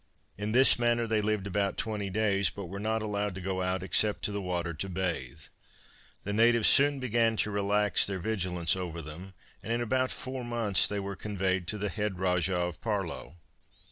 [0.35, 3.83] In this manner they lived about twenty days, but were not allowed to go out
[3.83, 5.41] except to the water to bathe.
[6.23, 10.87] The natives soon began to relax their vigilance over them, and in about four months,
[10.87, 13.35] they were conveyed to the head Rajah of Parlow.